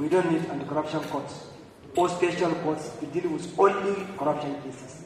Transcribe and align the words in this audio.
We 0.00 0.08
don't 0.08 0.32
need 0.32 0.40
anti-corruption 0.48 1.00
courts 1.12 1.34
or 1.94 2.08
special 2.08 2.52
courts 2.64 2.88
to 3.00 3.06
deal 3.12 3.30
with 3.36 3.44
only 3.60 3.92
corruption 4.16 4.54
cases. 4.64 5.04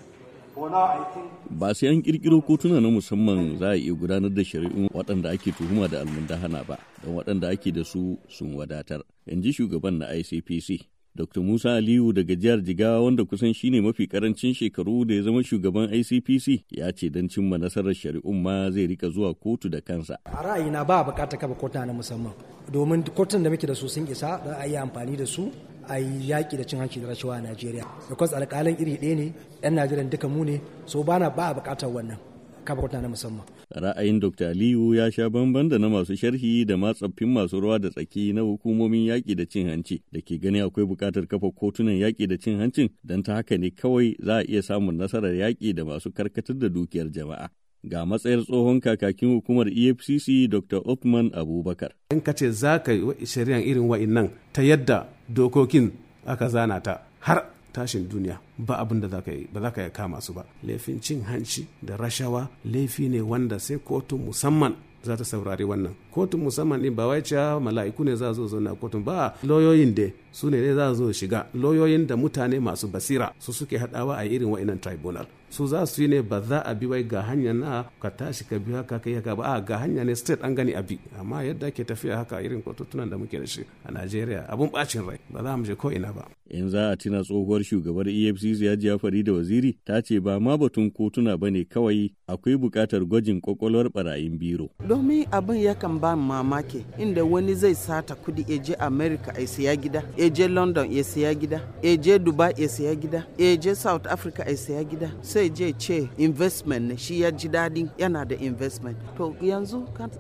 Ba 1.50 1.74
sai 1.74 1.88
an 1.90 1.98
kirkiro 2.02 2.38
kotuna 2.40 2.78
na 2.80 2.86
musamman 2.88 3.58
za 3.58 3.74
a 3.74 3.76
iya 3.76 3.90
gudanar 3.92 4.30
da 4.30 4.42
shari'un 4.44 4.86
waɗanda 4.94 5.30
ake 5.34 5.50
tuhuma 5.50 5.88
da 5.90 5.98
almundahana 6.06 6.62
ba, 6.62 6.78
don 7.02 7.16
waɗanda 7.18 7.50
ake 7.50 7.72
da 7.74 7.82
su 7.82 8.18
sun 8.28 8.54
wadatar. 8.54 9.02
In 9.26 9.42
ji 9.42 9.50
shugaban 9.52 9.98
na 9.98 10.06
ICPC. 10.14 10.86
Dr. 11.16 11.40
Musa 11.42 11.74
Aliyu 11.74 12.12
daga 12.12 12.34
jihar 12.34 12.60
Jigawa 12.62 13.00
wanda 13.04 13.24
kusan 13.24 13.54
shine 13.54 13.80
mafi 13.80 14.06
ƙarancin 14.06 14.54
shekaru 14.54 15.04
da 15.06 15.14
ya 15.14 15.22
zama 15.22 15.42
shugaban 15.42 15.88
ICPC 15.94 16.64
ya 16.70 16.90
ce 16.92 17.08
don 17.08 17.28
cimma 17.28 17.56
nasarar 17.58 17.94
shari'un 17.94 18.42
ma 18.42 18.70
zai 18.70 18.86
riƙa 18.88 19.10
zuwa 19.12 19.34
kotu 19.34 19.70
da 19.70 19.80
kansa. 19.80 20.18
A 20.24 20.42
ra'ayina 20.42 20.84
ba 20.84 21.04
buƙatar 21.04 21.38
kafa 21.38 21.54
kotuna 21.54 21.86
na 21.86 21.92
musamman 21.92 22.32
domin 22.72 23.04
kotun 23.14 23.44
da 23.44 23.50
muke 23.50 23.66
da 23.66 23.74
su 23.74 23.86
sun 23.88 24.06
isa 24.10 24.40
za 24.44 24.58
a 24.58 24.66
yi 24.66 24.74
amfani 24.76 25.16
da 25.16 25.24
su 25.26 25.52
a 25.88 25.98
yi 25.98 26.30
yaƙi 26.30 26.56
da 26.56 26.64
cin 26.64 26.78
hanci 26.80 27.00
da 27.00 27.06
rashawa 27.06 27.38
a 27.38 27.40
Najeriya. 27.42 27.86
Because 28.08 28.32
alƙalan 28.34 28.74
iri 28.80 28.96
ɗaya 28.98 29.16
ne, 29.16 29.32
'yan 29.62 29.74
Najeriya 29.74 30.10
duka 30.10 30.28
mu 30.28 30.44
ne, 30.44 30.60
so 30.84 31.04
ba 31.04 31.18
na 31.20 31.30
ba 31.30 31.50
a 31.50 31.54
buƙatar 31.54 31.92
wannan 31.94 32.18
kafa 32.64 32.80
kotuna 32.82 33.02
na 33.02 33.08
musamman. 33.08 33.44
Ra'ayin 33.70 34.20
Dr. 34.20 34.48
Aliyu 34.50 34.94
ya 34.94 35.10
sha 35.12 35.30
bamban 35.30 35.68
da 35.68 35.78
na 35.78 35.88
masu 35.88 36.16
sharhi 36.16 36.64
da 36.66 36.76
ma 36.76 36.92
tsaffin 36.94 37.28
masu 37.28 37.60
ruwa 37.60 37.78
da 37.78 37.90
tsaki 37.90 38.32
na 38.32 38.40
hukumomin 38.40 39.06
yaƙi 39.06 39.34
da 39.36 39.44
cin 39.46 39.68
hanci 39.68 40.02
da 40.12 40.20
ke 40.20 40.38
gani 40.40 40.60
akwai 40.60 40.86
buƙatar 40.86 41.26
kafa 41.28 41.50
kotunan 41.52 41.94
yaƙi 42.00 42.26
da 42.28 42.36
cin 42.38 42.58
hancin 42.58 42.88
don 43.04 43.22
ta 43.22 43.34
haka 43.34 43.58
ne 43.58 43.70
kawai 43.70 44.16
za 44.18 44.38
a 44.38 44.44
iya 44.44 44.62
samun 44.62 44.96
nasarar 44.96 45.34
yaƙi 45.34 45.74
da 45.74 45.84
masu 45.84 46.10
karkatar 46.12 46.58
da 46.58 46.68
dukiyar 46.68 47.10
jama'a. 47.12 47.48
ga 47.84 48.04
matsayar 48.08 48.40
tsohon 48.48 48.80
kakakin 48.80 49.36
hukumar 49.36 49.68
efcc 49.68 50.48
dr 50.48 50.80
othman 50.88 51.28
abubakar 51.36 51.92
in 52.10 52.20
ka 52.24 52.32
ce 52.32 52.48
za 52.50 52.78
ka 52.80 52.92
yi 52.92 53.26
shari'an 53.28 53.60
irin 53.60 53.84
wa'innan 53.84 54.28
ta 54.56 54.62
yadda 54.64 55.04
dokokin 55.28 55.92
aka 56.26 56.48
zana 56.48 56.80
ta 56.80 57.04
har 57.20 57.44
tashin 57.74 58.06
duniya 58.08 58.38
ba 58.58 58.78
abin 58.78 59.00
da 59.02 59.08
ka 59.20 59.32
ba 59.52 59.60
za 59.60 59.70
ka 59.74 59.90
kama 59.90 60.20
su 60.22 60.32
ba. 60.32 60.44
Laifin 60.62 61.00
cin 61.02 61.22
hanci 61.26 61.66
da 61.82 61.96
rashawa 61.96 62.48
laifi 62.64 63.08
ne 63.10 63.20
wanda 63.20 63.58
sai 63.58 63.78
kotun 63.82 64.20
musamman 64.30 64.74
za 65.04 65.16
ta 65.16 65.24
saurari 65.24 65.64
wannan. 65.64 65.92
Kotun 66.14 66.40
musamman 66.48 66.80
din 66.82 66.94
ba 66.94 67.06
wai 67.06 67.20
cewa 67.22 67.60
mala'iku 67.60 68.04
ne 68.04 68.16
za 68.16 68.32
zo 68.32 68.46
zauna 68.48 68.72
kotun 68.74 69.04
ba 69.04 69.34
lauyoyin 69.44 69.92
da 69.94 70.06
su 70.32 70.50
ne 70.50 70.74
za 70.74 70.94
zo 70.94 71.12
shiga. 71.12 71.46
Lauyoyin 71.54 72.06
da 72.06 72.16
mutane 72.16 72.60
masu 72.60 72.88
basira 72.88 73.32
su 73.38 73.52
suke 73.52 73.76
hadawa 73.78 74.16
a 74.18 74.24
irin 74.24 74.48
wa'inan 74.48 74.78
tribunal. 74.80 75.26
Su 75.50 75.66
za 75.66 75.86
su 75.86 76.02
yi 76.02 76.08
ne 76.08 76.22
ba 76.22 76.40
za 76.40 76.62
a 76.64 76.74
bi 76.74 76.86
wai 76.86 77.04
ga 77.04 77.22
hanya 77.22 77.52
na 77.52 77.84
ka 78.00 78.10
tashi 78.10 78.44
ka 78.48 78.58
bi 78.58 78.72
haka 78.72 78.98
kai 78.98 79.14
haka 79.14 79.36
ba. 79.36 79.44
A 79.54 79.60
ga 79.60 79.76
hanya 79.78 80.04
ne 80.04 80.14
state 80.16 80.40
an 80.42 80.54
gani 80.54 80.72
a 80.74 80.82
bi. 80.82 80.96
Amma 81.20 81.44
yadda 81.44 81.70
ke 81.70 81.84
tafiya 81.84 82.16
haka 82.24 82.40
irin 82.42 82.62
kotutunan 82.62 83.10
da 83.10 83.16
muke 83.18 83.38
da 83.38 83.46
shi 83.46 83.62
a 83.84 83.92
Najeriya 83.92 84.48
abun 84.48 84.70
bacin 84.72 85.04
rai. 85.06 85.18
Ba 85.30 85.42
za 85.44 85.56
mu 85.56 85.64
je 85.64 85.74
ko 85.76 85.90
ina 85.92 86.12
ba. 86.12 86.24
In 86.54 86.68
za 86.70 86.90
a 86.90 86.96
tuna 86.96 87.22
tsohuwar 87.22 87.62
shugabar 87.64 88.08
EFCC 88.08 88.60
ya 88.62 88.76
ji 88.76 88.98
fari 88.98 89.22
da 89.22 89.32
waziri 89.32 89.78
ta 89.84 90.00
ce 90.02 90.20
ba 90.20 90.40
ma 90.40 90.56
batun 90.56 90.90
kotuna 90.90 91.36
ba 91.36 91.50
ne 91.50 91.64
kawai 91.64 92.12
akwai 92.26 92.56
buƙatar 92.56 93.04
gwajin 93.04 93.40
kwakwalwar 93.40 93.90
barayin 93.90 94.38
biro. 94.38 94.70
Domin 94.88 95.26
abin 95.32 95.56
yakan 95.60 95.98
ba 96.00 96.16
mamaki 96.16 96.84
inda 96.98 97.24
wani 97.24 97.54
zai 97.54 97.74
sata 97.74 98.14
kuɗi 98.14 98.44
ya 98.52 98.58
je 98.58 98.74
America 98.74 99.32
ya 99.40 99.46
siya 99.46 99.76
gida 99.76 100.02
ya 100.16 100.28
je 100.30 100.48
London 100.48 100.92
ya 100.92 101.04
siya 101.04 101.34
gida 101.34 101.60
ya 101.82 101.96
je 101.96 102.18
Dubai 102.18 102.54
ya 102.56 102.68
siya 102.68 102.94
gida 102.94 103.26
ya 103.38 103.56
je 103.56 103.74
South 103.74 104.06
Africa 104.06 104.44
ya 104.46 104.56
siya 104.56 104.84
gida. 104.84 105.10
Sai 105.22 105.48
je 105.50 105.72
ce 105.78 106.08
investment 106.18 106.88
ne 106.88 106.96
shi 106.96 107.20
ya 107.20 107.30
ji 107.30 107.48
daɗi 107.48 107.88
yana 107.98 108.24
da 108.24 108.36
investment. 108.36 108.96
To 109.16 109.34
yanzu 109.42 109.84
kan 109.94 110.10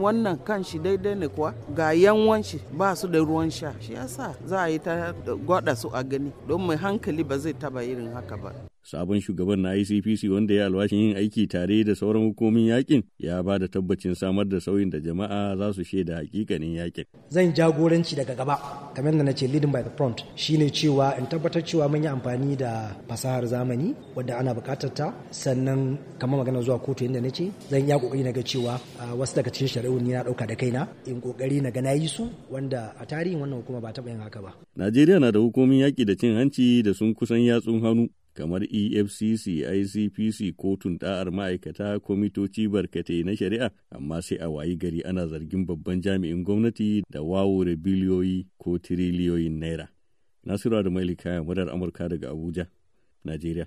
wannan 0.00 0.38
kan 0.44 0.62
shi 0.62 0.78
daidai 0.78 1.14
ne 1.18 1.28
kuwa? 1.28 1.54
Ga 1.74 1.92
yanwan 1.92 2.42
shi 2.44 2.60
ba 2.78 2.94
su 2.96 3.08
da 3.08 3.18
ruwan 3.18 3.50
sha. 3.50 3.72
Shi 3.80 3.92
yasa 3.92 4.34
za 4.46 4.62
a 4.62 4.68
yi 4.70 4.78
ta 4.78 5.12
gwada 5.64 5.76
su 5.76 5.88
a 5.94 6.02
gani. 6.04 6.30
Don 6.48 6.60
mai 6.66 6.76
hankali 6.76 7.24
ba 7.24 7.36
zai 7.38 7.54
taba 7.54 7.80
irin 7.82 8.12
haka 8.12 8.36
ba. 8.36 8.50
Sabon 8.84 9.20
shugaban 9.20 9.60
na 9.64 9.72
ICPC 9.74 10.28
wanda 10.28 10.54
ya 10.54 10.66
alwashin 10.66 10.98
yin 10.98 11.16
aiki 11.16 11.46
tare 11.48 11.84
da 11.84 11.94
sauran 11.94 12.22
hukumomin 12.28 12.68
yaƙin 12.68 13.02
ya 13.18 13.42
ba 13.42 13.58
da 13.58 13.66
tabbacin 13.68 14.14
samar 14.14 14.44
da 14.44 14.60
sauyin 14.60 14.90
da 14.90 14.98
jama'a 15.00 15.56
za 15.56 15.72
su 15.72 15.84
shaida 15.84 16.16
hakikanin 16.20 16.76
yaƙin. 16.76 17.04
Zan 17.30 17.54
jagoranci 17.54 18.14
daga 18.16 18.34
gaba 18.36 18.60
kamar 18.94 19.12
da 19.16 19.22
na 19.24 19.32
ce 19.32 19.46
leading 19.48 19.72
by 19.72 19.80
the 19.82 19.88
front. 19.96 20.22
Shine 20.36 20.68
cewa 20.70 21.16
in 21.18 21.24
tabbatar 21.26 21.64
cewa 21.64 21.88
mun 21.90 22.02
yi 22.02 22.08
amfani 22.08 22.56
da 22.58 22.92
fasahar 23.08 23.46
zamani 23.48 23.94
wadda 24.14 24.36
ana 24.38 24.52
buƙatar 24.54 24.92
ta. 24.94 25.14
Sannan 25.30 25.96
kamar 26.18 26.44
magana 26.44 26.60
zuwa 26.60 26.78
kotu 26.78 27.04
yadda 27.08 27.22
na 27.22 27.30
ce 27.30 27.50
zan 27.70 27.88
yi 27.88 27.94
ƙoƙari 27.96 28.22
na 28.24 28.32
ga 28.32 28.42
cewa 28.42 28.78
wasu 29.16 29.34
daga 29.36 29.50
cikin 29.50 29.68
shari'u 29.68 29.96
ni 30.02 30.12
na 30.12 30.22
ɗauka 30.24 30.46
da 30.46 30.54
kaina. 30.56 30.88
In 31.06 31.22
ƙoƙari 31.22 31.62
na 31.62 31.70
ga 31.70 31.80
na 31.80 31.92
yi 31.92 32.06
su 32.06 32.28
wanda 32.50 32.92
a 33.00 33.06
tarihin 33.06 33.40
wannan 33.40 33.62
hukuma 33.64 33.80
ba 33.80 33.92
taɓa 33.92 34.08
yin 34.12 34.20
haka 34.20 34.42
ba. 34.42 34.52
Najeriya 34.76 35.20
na 35.20 35.32
da 35.32 35.38
hukumomin 35.38 35.78
yaki 35.80 36.04
da 36.04 36.16
cin 36.16 36.34
hanci 36.34 36.82
da 36.82 36.94
sun 36.94 37.14
kusan 37.14 37.38
yatsun 37.38 37.80
hannu 37.80 38.08
kamar 38.34 38.62
efcc 38.62 39.46
icpc 39.46 40.52
kotun 40.56 40.98
da'ar 40.98 41.30
ma'aikata 41.30 42.00
kwamitoci 42.00 42.68
barkatai 42.68 43.22
na 43.24 43.36
shari'a. 43.36 43.70
Amma 43.90 44.22
sai 44.22 44.38
a 44.42 44.48
wayi 44.50 44.76
gari 44.76 45.02
ana 45.06 45.26
zargin 45.26 45.66
babban 45.66 46.00
jami'in 46.02 46.42
gwamnati 46.44 47.02
da 47.10 47.22
wawure 47.22 47.76
biliyoyi 47.76 48.46
ko 48.58 48.78
tiriliyoyin 48.78 49.58
naira. 49.58 49.88
Nasiru 50.44 50.82
da 50.82 50.90
maili 50.90 51.16
murar 51.46 51.70
amurka 51.70 52.08
daga 52.08 52.30
abuja 52.30 52.66
najeriya. 53.24 53.66